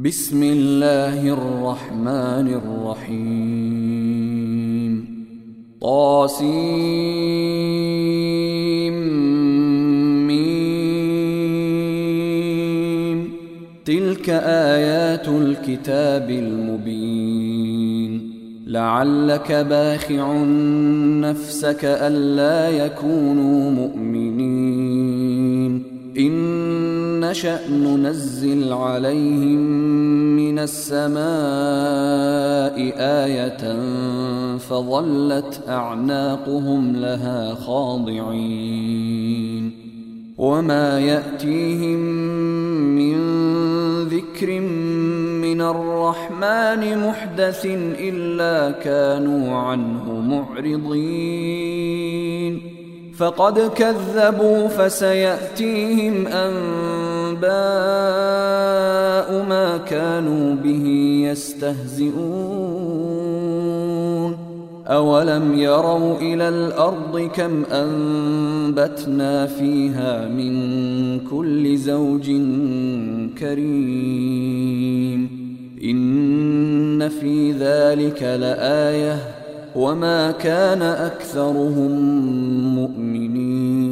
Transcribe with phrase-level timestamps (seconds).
[0.00, 2.60] بسم الله الرحمن
[3.08, 5.04] الرحيم.
[5.80, 6.52] طاسيم
[10.26, 10.92] ميم.
[13.84, 18.32] تلك آيات الكتاب المبين.
[18.66, 20.42] لعلك باخع
[21.20, 25.82] نفسك ألا يكونوا مؤمنين.
[26.18, 26.61] إن
[27.32, 29.60] نشأ ننزل عليهم
[30.36, 31.22] من السماء
[32.98, 33.78] آية
[34.58, 39.02] فظلت أعناقهم لها خاضعين.
[40.38, 41.98] وما يأتيهم
[43.00, 43.18] من
[44.04, 44.60] ذكر
[45.40, 47.66] من الرحمن محدث
[47.98, 51.52] إلا كانوا عنه معرضين.
[53.16, 56.26] فقد كذبوا فسيأتيهم
[57.44, 60.86] أنباء ما كانوا به
[61.30, 62.12] يستهزئون
[64.86, 72.30] أولم يروا إلى الأرض كم أنبتنا فيها من كل زوج
[73.38, 75.28] كريم
[75.84, 79.42] إن في ذلك لآيةٌ
[79.76, 81.90] وما كان اكثرهم
[82.74, 83.91] مؤمنين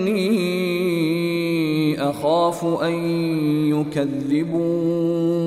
[2.09, 2.93] أخاف أن
[3.69, 5.41] يكذبون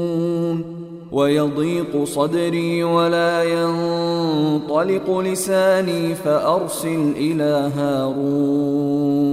[1.13, 9.25] ويضيق صدري ولا ينطلق لساني فأرسل إلى هارون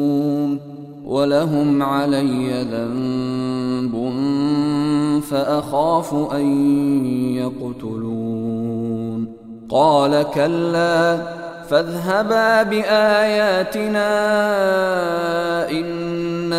[1.06, 4.12] ولهم علي ذنب
[5.22, 6.46] فأخاف أن
[7.36, 9.28] يقتلون
[9.70, 11.22] قال كلا
[11.70, 14.12] فاذهبا بآياتنا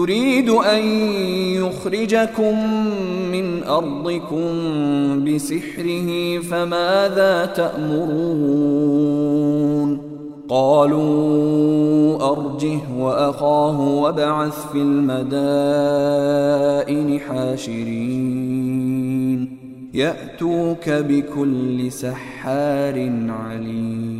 [0.00, 0.84] يريد أن
[1.54, 2.74] يخرجكم
[3.32, 4.44] من أرضكم
[5.24, 8.90] بسحره فماذا تأمرون؟
[10.48, 15.20] قالوا أرجه وأخاه وابعث في المدائن
[17.20, 18.70] حاشرين.
[19.94, 24.19] يأتوك بكل سحار عليم.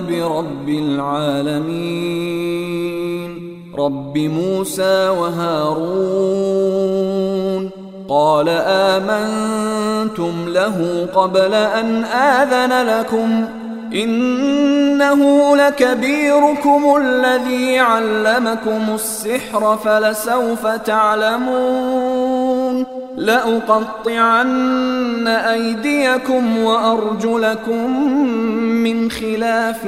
[0.00, 2.32] برب العالمين.
[3.78, 6.12] رب موسى وهارون
[8.08, 13.44] قال آمنتم له قبل أن آذن لكم.
[13.94, 22.86] إنه لكبيركم الذي علمكم السحر فلسوف تعلمون.
[23.16, 28.08] لأقطعن أيديكم وأرجلكم
[28.58, 29.86] من خلاف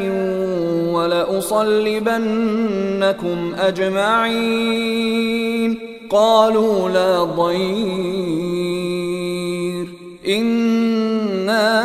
[0.92, 5.78] ولأصلبنكم أجمعين.
[6.10, 8.44] قالوا لا ضير.
[10.28, 11.84] إنا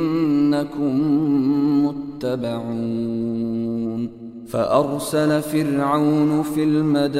[0.61, 4.09] إنكم متبعون.
[4.47, 7.11] فأرسل فرعون في المدائن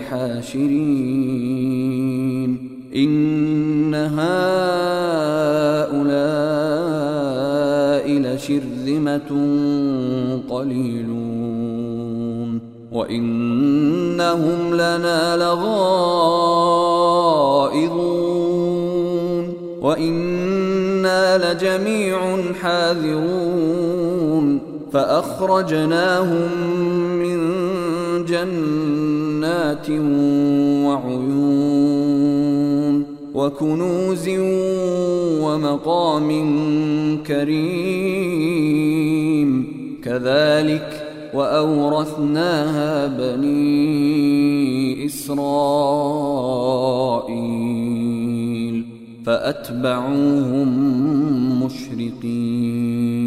[0.00, 0.70] حاشرين.
[2.96, 4.20] إن هؤلاء
[8.10, 9.30] لشرذمة
[10.50, 12.60] قليلون.
[12.92, 15.70] وإنهم لنا لغائظون.
[21.36, 22.18] لجميع
[22.62, 24.60] حاذرون
[24.92, 26.50] فأخرجناهم
[27.18, 27.38] من
[28.24, 29.90] جنات
[30.86, 32.20] وعيون
[33.34, 34.28] وكنوز
[35.42, 36.28] ومقام
[37.26, 38.70] كريم
[40.04, 40.90] كذلك
[41.34, 45.50] وأورثناها بني إسرائيل.
[49.26, 50.68] فأتبعوهم
[51.64, 53.20] مشرقين.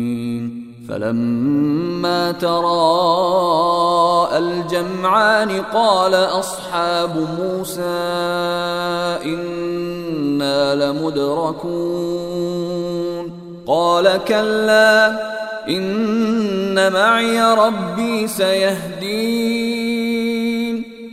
[0.90, 7.82] فلما تراءى الجمعان قال أصحاب موسى
[9.26, 11.64] إنا لمدركون.
[13.68, 15.18] قال كلا
[15.70, 19.63] إن معي ربي سيهدين.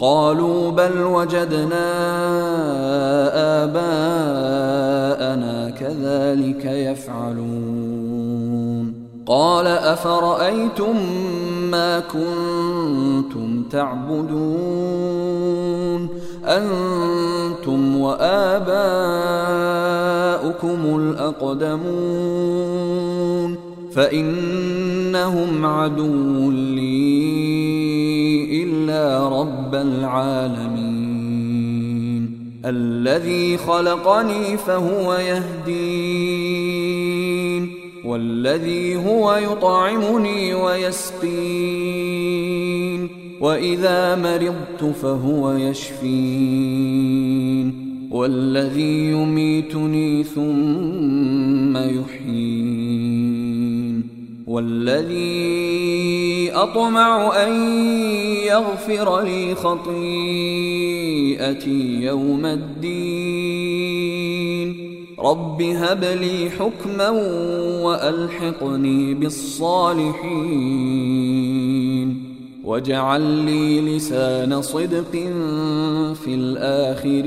[0.00, 1.92] قالوا بل وجدنا
[3.64, 8.26] آباءنا كذلك يفعلون.
[9.26, 10.96] قال أفرأيتم
[11.70, 14.48] ما كنتم تعبدون؟
[16.44, 18.60] أنتم وآباؤكم
[21.00, 23.56] الأقدمون.
[23.92, 27.45] فإنهم عدو لي.
[28.86, 31.26] إلا رب العالمين.
[32.64, 36.46] الذي خلقني فهو يهدين
[38.04, 41.26] والذي هو يطعمني ويسقين
[43.40, 46.66] وإذا مرضت فهو يشفين.
[48.10, 52.85] والذي يميتني ثم يحيين.
[54.56, 57.52] والذي أطمع أن
[58.46, 60.02] يغفر لي خطيئتي
[62.02, 63.76] يوم الدين.
[65.18, 67.10] رب هب لي حكما
[67.82, 70.16] وألحقني بالصالحين.
[72.64, 75.12] واجعل لي لسان صدق
[76.24, 77.26] في الآخرين.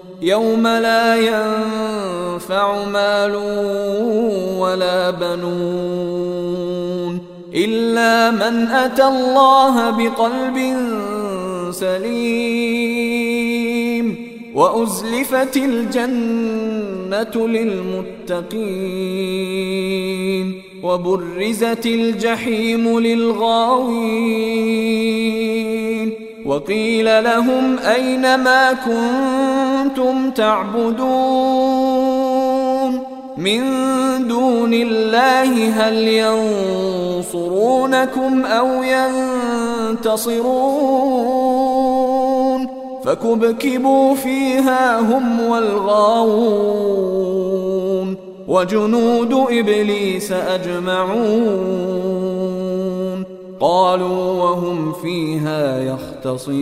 [0.21, 3.35] يوم لا ينفع مال
[4.59, 6.71] ولا بنون
[7.55, 10.75] إلا من أتى الله بقلب
[11.71, 12.81] سليم
[14.55, 18.61] وأزلفت الجنة للمتقين
[20.83, 24.51] وبرزت الجحيم للغاوين
[26.45, 29.70] وقيل لهم أين ما كنتم
[30.35, 31.01] تعبدون
[33.37, 33.61] من
[34.27, 36.07] دون الله هل
[37.27, 40.41] ينصرونكم أو ينتصرون؟
[43.05, 46.91] فكبكبوا فيها هم والغاوون
[48.47, 51.91] وجنود إبليس أجمعون
[53.59, 56.61] قالوا وهم فيها يختصمون.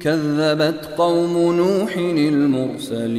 [0.00, 3.18] كذبت قوم نوح المرسلين.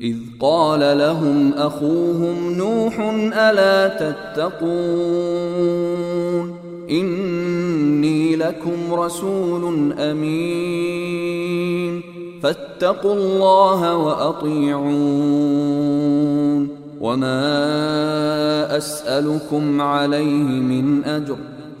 [0.00, 3.00] إذ قال لهم أخوهم نوح
[3.34, 4.64] ألا تتقون؟
[6.90, 12.02] إني لكم رسول أمين.
[12.42, 14.84] فاتقوا الله وأطيعون.
[17.00, 21.36] وما أسألكم عليه من أجر.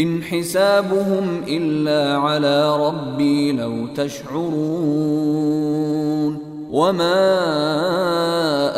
[0.00, 4.50] إن حسابهم إلا على ربي لو تشعرون
[6.70, 7.26] وما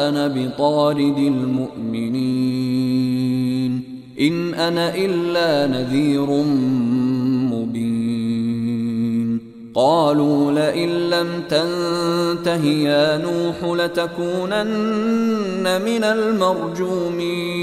[0.09, 2.53] أنا بطارد المؤمنين
[4.21, 6.27] إن أنا إلا نذير
[9.75, 14.63] قالوا لئن لم تنته يا نوح لتكونن
[15.85, 17.63] من المرجومين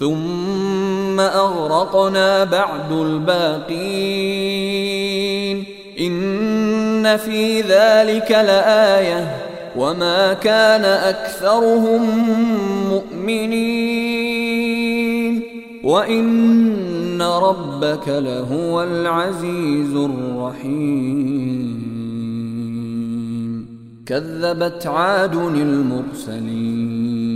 [0.00, 3.76] ثم أغرقنا بعد الباقين.
[6.00, 9.36] إن في ذلك لآية.
[9.76, 12.02] وما كان أكثرهم
[12.90, 14.36] مؤمنين.
[15.84, 21.86] وإن ربك لهو العزيز الرحيم.
[24.06, 27.35] كذبت عاد المرسلين.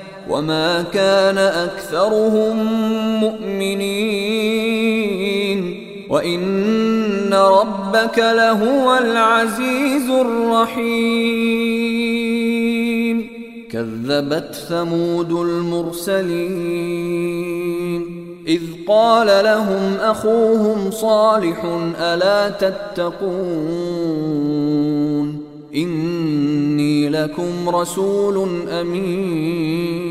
[0.31, 2.57] وما كان اكثرهم
[3.19, 4.61] مؤمنين
[6.09, 11.51] وان ربك لهو العزيز الرحيم
[13.71, 16.81] كذبت ثمود المرسلين
[18.47, 21.65] اذ قال لهم اخوهم صالح
[21.99, 23.91] الا تتقون
[25.75, 30.10] إني لكم رسول أمين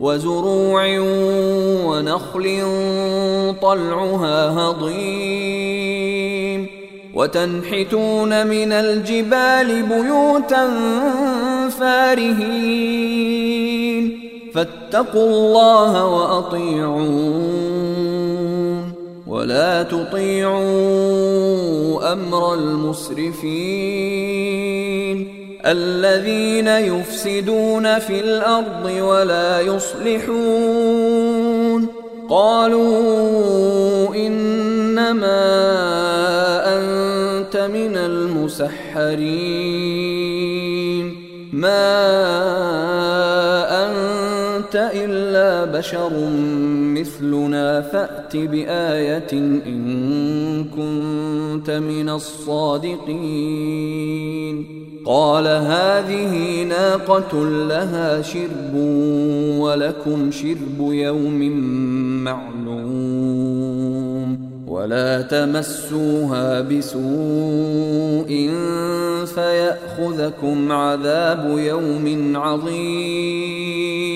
[0.00, 0.98] وزروع
[1.86, 2.62] ونخل
[3.62, 6.66] طلعها هضيم.
[7.14, 10.70] وتنحتون من الجبال بيوتا
[11.68, 13.10] فارهين.
[14.54, 17.46] فاتقوا الله وأطيعون.
[19.26, 20.56] ولا تطيعوا
[22.12, 24.85] أمر المسرفين.
[25.66, 31.06] الذين يفسدون في الأرض ولا يصلحون.
[32.28, 35.42] قالوا إنما
[36.78, 39.56] أنت من المسحرين.
[41.52, 42.35] ما
[45.76, 46.30] بشر
[46.94, 53.36] مثلنا فأت بآية إن كنت من الصادقين.
[55.06, 58.74] قال هذه ناقة لها شرب
[59.58, 61.40] ولكم شرب يوم
[62.24, 63.76] معلوم.
[64.68, 68.50] ولا تمسوها بسوء
[69.34, 74.15] فيأخذكم عذاب يوم عظيم.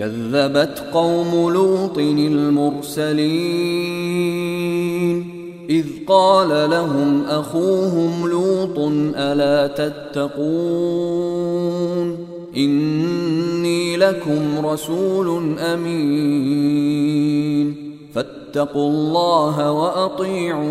[0.00, 3.20] كذبت قوم لوط المرسلين.
[5.70, 8.78] إذ قال لهم أخوهم لوط
[9.16, 10.30] ألا تتقون؟
[12.56, 17.74] إني لكم رسول أمين.
[18.14, 20.70] فاتقوا الله وأطيعون.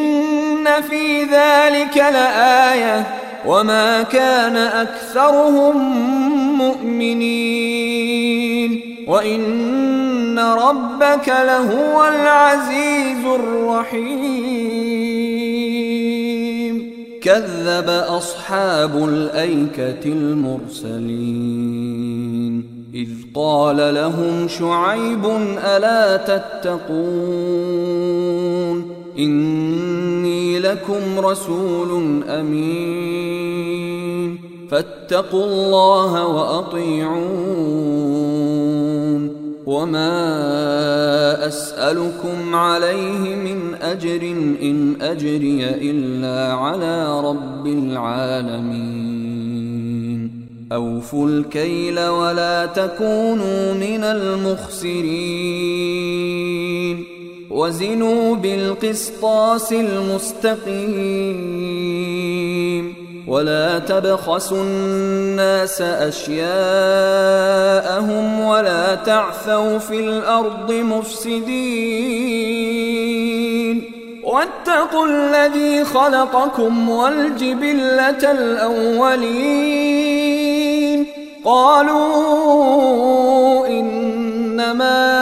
[0.89, 3.07] في ذلك لآية
[3.47, 5.77] وما كان أكثرهم
[6.57, 8.31] مؤمنين
[9.07, 14.41] وإن ربك لهو العزيز الرحيم.
[17.21, 21.81] كذب أصحاب الأيكة المرسلين.
[22.93, 25.25] إذ قال لهم شعيب
[25.65, 27.61] ألا تتقون؟
[29.19, 29.90] إني
[30.71, 34.39] لكم رسول أمين.
[34.71, 37.21] فاتقوا الله وأطيعون.
[39.65, 44.21] وما أسألكم عليه من أجر
[44.61, 49.11] إن أجري إلا على رب العالمين.
[50.71, 55.11] أوفوا الكيل ولا تكونوا من المخسرين.
[57.51, 61.21] وزنوا بالقسطاس المستقيم
[63.27, 66.49] ولا تبخسوا الناس أشياءهم
[68.39, 72.21] ولا تعثوا في الأرض مفسدين
[74.23, 79.81] واتقوا الذي خلقكم والجبلة الأولين
[81.45, 82.47] قالوا
[83.67, 85.21] إنما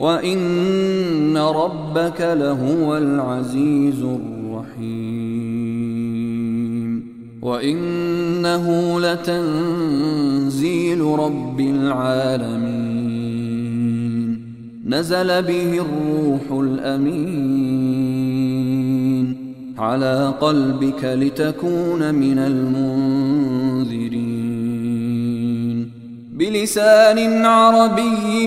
[0.00, 5.28] وإن ربك لهو العزيز الرحيم
[7.42, 12.98] وإنه لتنزيل رب العالمين
[14.86, 17.88] نزل به الروح الأمين
[19.78, 24.18] على قلبك لتكون من المنذرين
[26.32, 28.46] بلسان عربي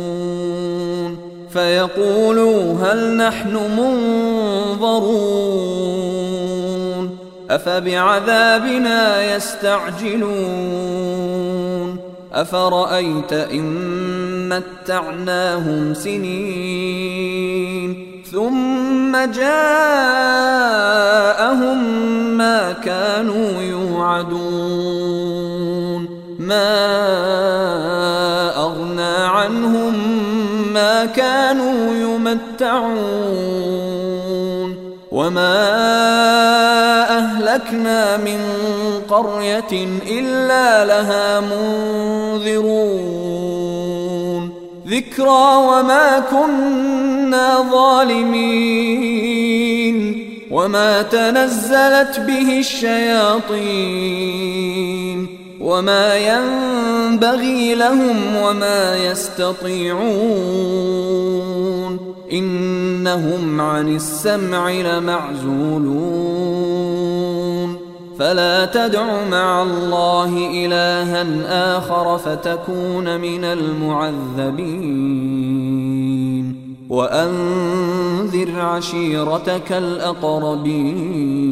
[1.53, 3.59] فيقولوا هل نحن
[4.77, 5.31] منظرون
[7.49, 10.71] أفبعذابنا يستعجلون
[12.33, 17.41] أفرأيت إن متعناهم سنين
[18.31, 19.77] ثم جاءهم
[22.37, 25.01] ما كانوا يوعدون
[26.39, 26.91] ما
[28.55, 29.80] أغنى عنهم
[30.73, 33.31] ما كانوا يمتعون
[35.11, 35.57] وما
[37.17, 38.39] أهلكنا من
[39.09, 43.21] قرية إلا لها منذرون.
[44.87, 49.11] ذكرى وما كنا ظالمين
[50.51, 53.81] وما تنزلت به الشياطين.
[55.61, 60.01] وما ينبغي لهم وما يستطيعون
[62.33, 66.21] إنهم عن السمع لمعزولون
[68.19, 71.25] فلا تدع مع الله إلها
[71.77, 74.91] آخر فتكون من المعذبين
[76.89, 81.51] وأنذر عشيرتك الأقربين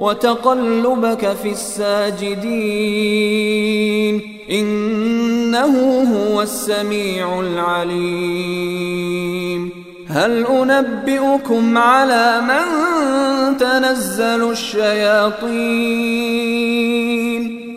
[0.00, 2.40] وتقلبك في الساجدين.
[4.50, 9.10] إنه هو السميع العليم.
[10.08, 12.60] هل أنبئكم على من
[13.56, 15.40] تنزل الشياطين؟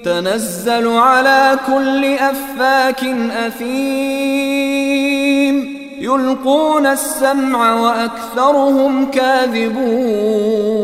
[0.05, 3.03] تنزل على كل أفاك
[3.47, 4.93] أثيم.
[5.99, 10.83] يلقون السمع وأكثرهم كاذبون.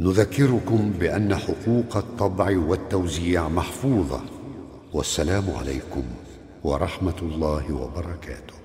[0.00, 4.20] نذكركم بأن حقوق الطبع والتوزيع محفوظة
[4.92, 6.02] والسلام عليكم
[6.64, 8.63] ورحمة الله وبركاته.